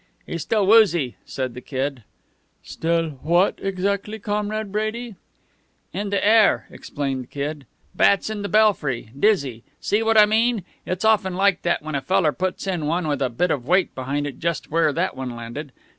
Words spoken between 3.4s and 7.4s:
exactly, Comrade Brady?" "In the air," explained the